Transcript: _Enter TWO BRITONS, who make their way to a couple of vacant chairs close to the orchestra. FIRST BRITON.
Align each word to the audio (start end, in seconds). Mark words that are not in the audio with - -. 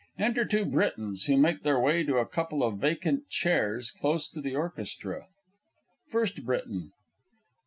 _Enter 0.23 0.45
TWO 0.45 0.65
BRITONS, 0.65 1.25
who 1.25 1.37
make 1.37 1.61
their 1.61 1.79
way 1.79 2.01
to 2.01 2.17
a 2.17 2.25
couple 2.25 2.63
of 2.63 2.79
vacant 2.79 3.29
chairs 3.29 3.91
close 3.91 4.27
to 4.29 4.41
the 4.41 4.55
orchestra. 4.55 5.27
FIRST 6.07 6.43
BRITON. 6.43 6.89